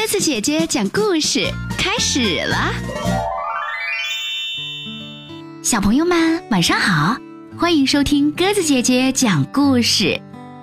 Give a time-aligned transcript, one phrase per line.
[0.00, 1.44] 鸽子姐姐讲故事
[1.76, 2.72] 开始了，
[5.60, 7.16] 小朋友们晚上好，
[7.58, 10.16] 欢迎收听鸽子姐姐讲故事，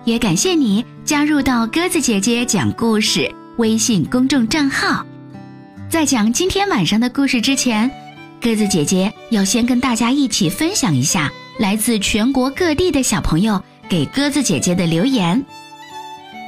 [0.06, 5.06] 也感谢你加入到鸽子姐姐讲故事微信公众账号。
[5.90, 7.92] 在讲今天晚上的故事之前，
[8.42, 11.30] 鸽子姐姐要先跟大家一起分享一下
[11.60, 15.46] 来自全国各地的小朋友给鸽子姐姐的留言。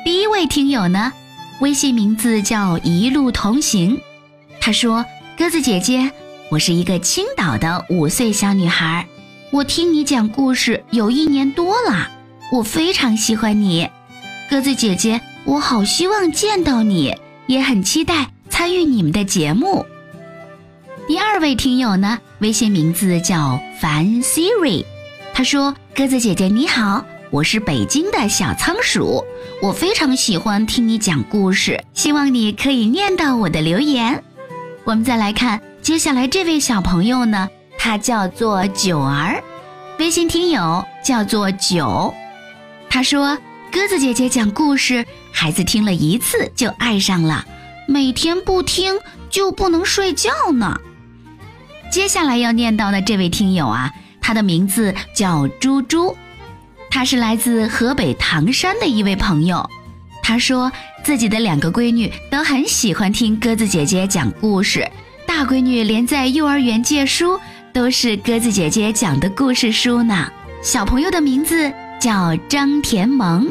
[0.06, 1.12] 第一位听友呢？
[1.60, 4.00] 微信名字叫一路同行，
[4.62, 5.04] 他说
[5.36, 6.12] ：“鸽子姐姐，
[6.52, 9.08] 我是一个青岛的五岁小女孩，
[9.50, 12.10] 我听你讲故事有一年多了，
[12.52, 13.90] 我非常喜欢你，
[14.52, 17.16] 鸽子姐姐，我好希望见到你，
[17.48, 19.84] 也很期待参与你们的节目。”
[21.08, 24.86] 第二位听友呢，微信名字叫樊 Siri，
[25.34, 29.22] 他说：“鸽子姐姐你好。”我是北京的小仓鼠，
[29.60, 34.24] 我非常喜欢听你讲故事，希望你可以念到我的留言。
[34.84, 39.44] 我们再来看接下来这位小朋友呢，他叫做九儿，
[39.98, 42.14] 微信听友叫做九，
[42.88, 43.36] 他说
[43.72, 47.44] 鸽子姐姐讲故事，孩子听了一次就爱上了，
[47.88, 48.94] 每天不听
[49.28, 50.80] 就不能睡觉呢。
[51.92, 56.16] 接下来要念到的这位听友啊，他的名字叫猪猪。
[56.90, 59.70] 他是来自河北唐山的一位朋友，
[60.24, 60.72] 他说
[61.04, 64.90] 自己的两个闺女都很喜欢听鸽子姐姐讲故事，
[65.26, 67.40] 大闺女连在幼儿园借书
[67.72, 70.28] 都是鸽子姐姐讲的故事书呢。
[70.64, 73.48] 小朋友的名字叫张田萌。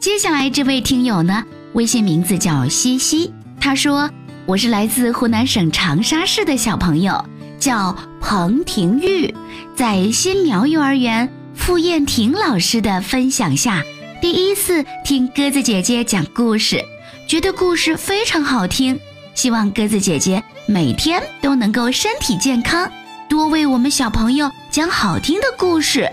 [0.00, 1.44] 接下来这位听友呢，
[1.74, 4.10] 微信名字叫西西，他说
[4.44, 7.24] 我是来自湖南省长沙市的小朋友，
[7.58, 9.32] 叫彭廷玉，
[9.76, 11.30] 在新苗幼儿园。
[11.60, 13.84] 傅燕婷老师的分享下，
[14.20, 16.82] 第一次听鸽子姐姐讲故事，
[17.28, 18.98] 觉得故事非常好听。
[19.34, 22.90] 希望鸽子姐姐每天都能够身体健康，
[23.28, 26.10] 多为我们小朋友讲好听的故事。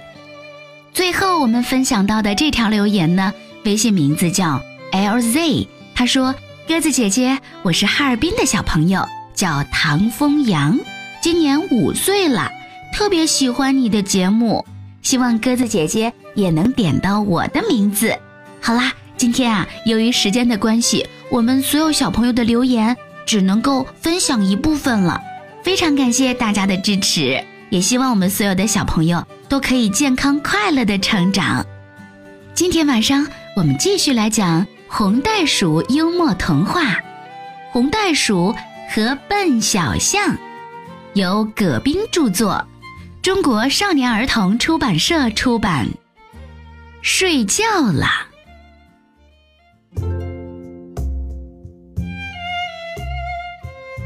[0.94, 5.66] 最后我们分享到的这条留言呢，微信名字叫 LZ，
[5.96, 6.36] 他说
[6.68, 10.78] ：“鸽子姐姐，我是哈尔滨的小朋友，叫唐风阳，
[11.22, 12.52] 今年五岁了，
[12.94, 14.64] 特别喜欢你的节目。”
[15.08, 18.14] 希望鸽子姐姐也能点到我的名字。
[18.60, 22.94] 好啦，今天啊，由于时间的关系，我们所有小朋友的留言
[23.26, 25.18] 只能够分享一部分了。
[25.64, 31.66] 非常感谢大家的支持，也希望我们所有的小朋友都可以健康快乐的成长。
[32.54, 33.26] 今天晚上
[33.56, 36.82] 我们继续来讲红袋鼠幽默童话
[37.72, 38.54] 《红袋鼠
[38.94, 40.32] 和笨小象》，
[41.14, 42.62] 由葛冰著作。
[43.28, 45.86] 中国少年儿童出版社出版。
[47.02, 48.08] 睡觉了，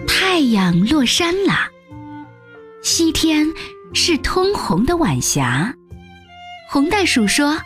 [0.07, 1.53] 太阳落山了，
[2.81, 3.45] 西天
[3.93, 5.71] 是通红的晚霞。
[6.67, 7.61] 红袋鼠说：“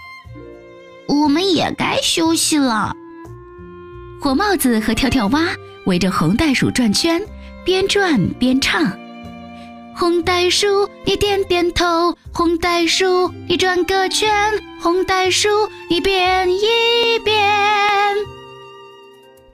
[1.07, 2.93] 我们也该休息了。”
[4.19, 5.47] 火帽子和跳跳蛙
[5.85, 7.25] 围着红袋鼠转圈，
[7.63, 8.91] 边转边唱。
[9.97, 14.27] 红袋鼠，你点点头；红袋鼠，你转个圈；
[14.81, 15.47] 红袋鼠，
[15.89, 17.33] 你变一变。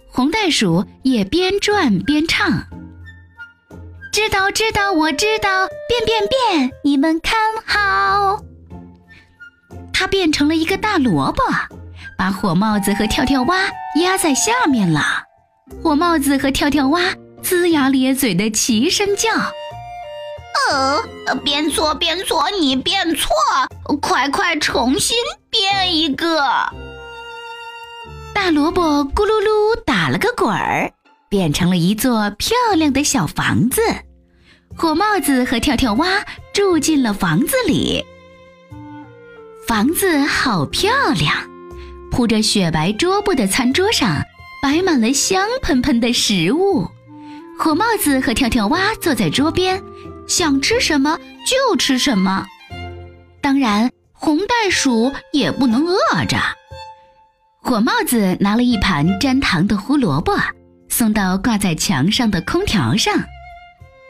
[0.09, 2.63] 红袋鼠也边转边唱：
[4.12, 8.44] 知道，知道，我知道，变变变，你们看好。
[9.94, 11.44] 它变成了一个大萝卜，
[12.18, 13.68] 把火帽子和跳跳蛙
[14.01, 15.01] 压在下面了。
[15.84, 17.00] 火帽子和跳跳蛙
[17.44, 19.30] 龇牙咧嘴的齐声叫。
[20.69, 23.29] 呃，变错变错，你变错，
[24.01, 25.17] 快快重新
[25.50, 26.41] 变一个。
[28.34, 30.91] 大萝卜咕噜噜打了个滚儿，
[31.29, 33.81] 变成了一座漂亮的小房子。
[34.75, 36.07] 火帽子和跳跳蛙
[36.53, 38.03] 住进了房子里。
[39.68, 41.35] 房子好漂亮，
[42.09, 44.22] 铺着雪白桌布的餐桌上
[44.62, 46.88] 摆满了香喷喷的食物。
[47.59, 49.83] 火帽子和跳跳蛙坐在桌边。
[50.27, 52.45] 想吃什么就吃什么，
[53.41, 56.38] 当然红袋鼠也不能饿着。
[57.62, 60.33] 火帽子拿了一盘粘糖的胡萝卜，
[60.89, 63.13] 送到挂在墙上的空调上，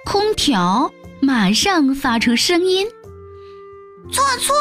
[0.06, 0.92] 空调
[1.22, 2.88] 马上发出声音
[4.12, 4.56] ：“错错，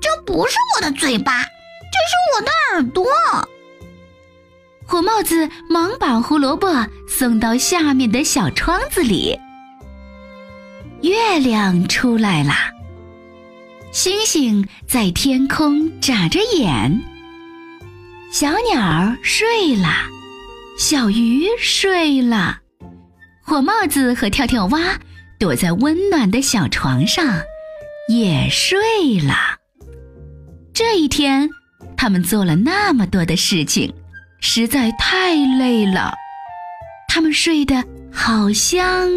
[0.00, 3.04] 这不是我的嘴巴，这是我的耳朵。”
[4.86, 9.38] 火帽子忙把胡萝卜送到下面的小窗子里。
[11.02, 12.52] 月亮出来了，
[13.92, 17.00] 星星在天空眨着眼。
[18.32, 19.88] 小鸟睡了，
[20.78, 22.58] 小鱼睡了，
[23.42, 24.98] 火帽子和跳跳蛙
[25.38, 27.24] 躲在温暖的小床上，
[28.08, 29.34] 也睡了。
[30.74, 31.48] 这一天，
[31.96, 33.92] 他们做了那么多的事情，
[34.40, 36.12] 实在太累了。
[37.08, 39.08] 他们睡得好香，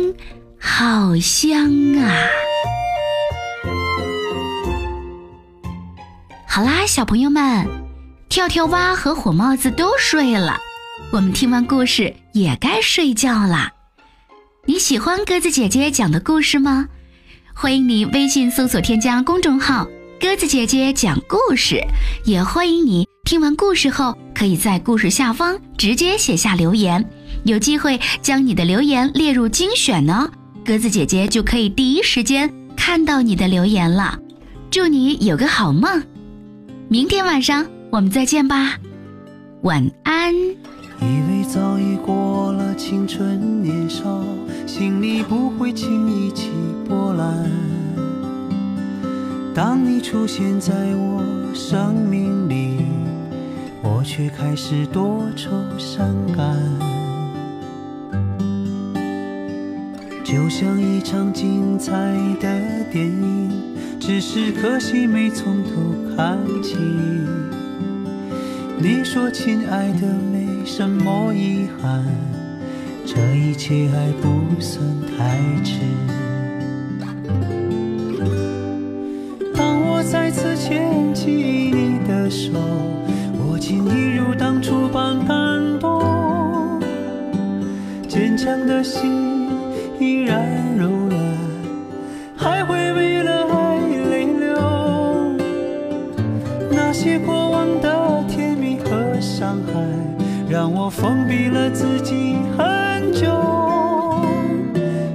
[0.63, 2.13] 好香啊！
[6.47, 7.67] 好啦，小朋友们，
[8.29, 10.59] 跳跳蛙和火帽子都睡了，
[11.11, 13.71] 我们听完故事也该睡觉啦。
[14.65, 16.87] 你喜欢鸽子姐姐讲的故事吗？
[17.55, 19.87] 欢迎你微信搜索添加公众号
[20.21, 21.81] “鸽子姐姐讲故事”，
[22.23, 27.03] 也欢迎你听完故事后可以在故事下方直接写下留言，
[27.45, 30.29] 有机会将你的留言列入精选呢，
[30.63, 34.17] 鸽子姐姐就可以第一时间看到你的留言了。
[34.69, 36.03] 祝你有个好梦！
[36.87, 38.77] 明天晚上我们再见吧，
[39.63, 40.33] 晚安。
[40.33, 44.23] 以为早已过了青春年少，
[44.67, 46.49] 心里不会轻易起
[46.87, 47.49] 波澜。
[49.53, 51.23] 当你出现在我
[51.53, 52.77] 生命里，
[53.81, 56.30] 我却开始多愁善感。
[60.31, 61.91] 就像一场精彩
[62.39, 62.47] 的
[62.89, 63.51] 电影。
[63.99, 65.71] 只是可惜没从头
[66.15, 66.77] 看起。
[68.79, 72.05] 你说亲爱的没什么遗憾，
[73.05, 74.81] 这一切还不算
[75.17, 75.81] 太迟。
[79.53, 82.53] 当我再次牵起你的手，
[83.37, 86.81] 我竟一如当初般感动，
[88.07, 89.40] 坚强的心
[90.01, 91.19] 依然柔软，
[92.35, 93.77] 还会为了爱
[94.09, 94.57] 泪流。
[96.71, 99.73] 那些过往的甜蜜和伤害。
[100.49, 103.29] 让我封闭了自己很久，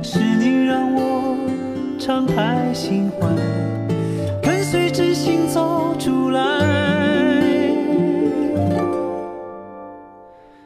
[0.02, 1.36] 是你让我
[1.98, 3.28] 敞开心怀，
[4.40, 6.40] 跟随真心走出来。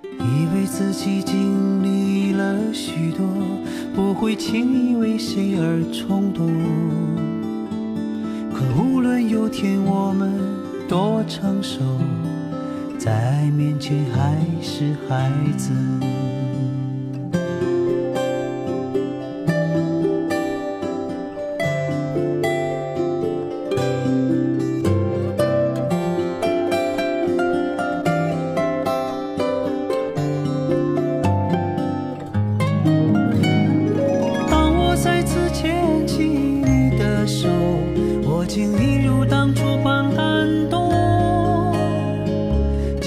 [0.05, 3.27] 以为自己经历了许多，
[4.01, 6.49] 不会轻易为谁而冲动。
[8.51, 10.33] 可无论有天我们
[10.89, 11.81] 多成熟。
[12.99, 16.30] 在爱面前还是孩子。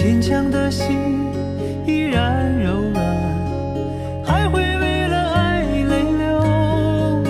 [0.04, 1.00] 坚强的心
[1.88, 3.06] 依然柔软，
[4.22, 7.24] 还会为了爱泪流。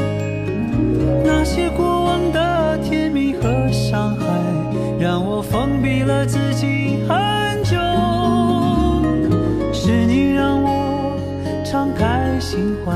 [1.23, 4.25] 那些过往的甜蜜和伤害，
[4.99, 7.77] 让我封闭了自己很久。
[9.71, 11.15] 是你让我
[11.63, 12.91] 敞开心怀，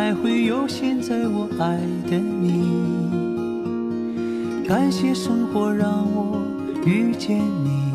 [0.00, 1.76] 才会有现在我爱
[2.10, 2.72] 的你。
[4.66, 6.40] 感谢生活让我
[6.86, 7.92] 遇见你，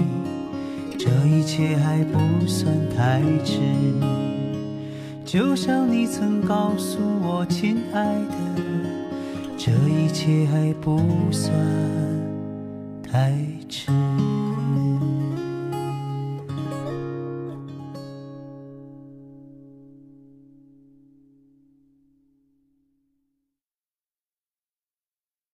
[0.99, 3.59] 这一切还不算太迟。
[5.25, 8.35] 就像你曾告诉我，亲爱的，
[9.57, 11.51] 这一切还不算
[13.01, 13.33] 太
[13.67, 13.89] 迟。